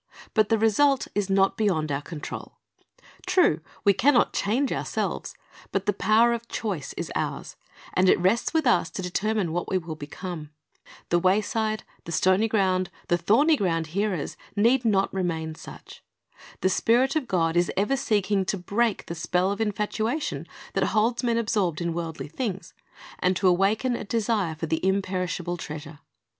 But 0.33 0.49
the 0.49 0.57
result 0.57 1.05
is 1.13 1.29
not 1.29 1.55
beyond 1.57 1.91
our 1.91 2.01
control. 2.01 2.57
True, 3.27 3.61
we 3.85 3.93
can 3.93 4.15
not 4.15 4.33
change 4.33 4.71
ourselves; 4.71 5.35
but 5.71 5.85
the 5.85 5.93
power 5.93 6.33
of 6.33 6.47
choice 6.47 6.93
is 6.93 7.11
ours, 7.13 7.55
and 7.93 8.09
it 8.09 8.19
rests 8.19 8.51
with 8.51 8.65
us 8.65 8.89
to 8.89 9.03
determine 9.03 9.51
what 9.53 9.69
we 9.69 9.77
will 9.77 9.93
become. 9.93 10.49
The 11.09 11.19
wayside, 11.19 11.83
the 12.05 12.11
stony 12.11 12.47
ground, 12.47 12.89
the 13.09 13.17
thorny 13.19 13.55
ground 13.55 13.87
hearers 13.93 14.37
need 14.55 14.85
not 14.85 15.13
remain 15.13 15.53
such. 15.53 16.03
The 16.61 16.69
Spirit 16.69 17.15
of 17.15 17.27
God 17.27 17.55
is 17.55 17.71
ever 17.77 17.95
seeking 17.95 18.43
to 18.45 18.57
break 18.57 19.05
the 19.05 19.13
spell 19.13 19.51
of 19.51 19.61
infatuation 19.61 20.47
that 20.73 20.83
holds 20.85 21.21
men 21.23 21.37
absorbed 21.37 21.79
in 21.79 21.93
worldly 21.93 22.27
things, 22.27 22.73
and 23.19 23.35
to 23.35 23.47
awaken 23.47 23.95
a 23.95 24.03
desire 24.03 24.55
for 24.55 24.65
the 24.65 24.83
imperishable 24.83 25.57
treasure. 25.57 25.99